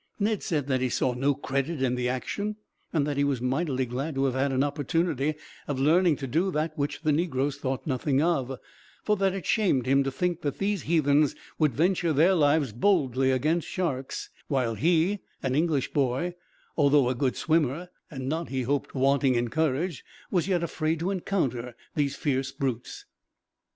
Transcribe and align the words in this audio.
Ned 0.17 0.41
said 0.41 0.65
that 0.65 0.81
he 0.81 0.89
saw 0.89 1.13
no 1.13 1.35
credit 1.35 1.79
in 1.79 1.93
the 1.93 2.09
action, 2.09 2.55
and 2.91 3.05
that 3.05 3.17
he 3.17 3.23
was 3.23 3.39
mightily 3.39 3.85
glad 3.85 4.15
to 4.15 4.23
have 4.25 4.33
had 4.33 4.51
an 4.51 4.63
opportunity 4.63 5.35
of 5.67 5.79
learning 5.79 6.15
to 6.15 6.25
do 6.25 6.49
that 6.49 6.75
which 6.75 7.03
the 7.03 7.11
negroes 7.11 7.57
thought 7.57 7.85
nothing 7.85 8.19
of; 8.19 8.59
for 9.03 9.15
that 9.17 9.35
it 9.35 9.45
shamed 9.45 9.85
him 9.85 10.03
to 10.03 10.09
think 10.11 10.41
that 10.41 10.57
these 10.57 10.81
heathens 10.89 11.35
would 11.59 11.75
venture 11.75 12.13
their 12.13 12.33
lives 12.33 12.71
boldly 12.71 13.29
against 13.29 13.67
sharks, 13.67 14.31
while 14.47 14.73
he, 14.73 15.19
an 15.43 15.53
English 15.53 15.93
boy, 15.93 16.33
although 16.75 17.07
a 17.07 17.13
good 17.13 17.35
swimmer, 17.37 17.89
and 18.09 18.27
not, 18.27 18.49
he 18.49 18.63
hoped, 18.63 18.95
wanting 18.95 19.35
in 19.35 19.51
courage, 19.51 20.03
was 20.31 20.47
yet 20.47 20.63
afraid 20.63 20.99
to 20.99 21.11
encounter 21.11 21.75
these 21.93 22.15
fierce 22.15 22.51
brutes. 22.51 23.05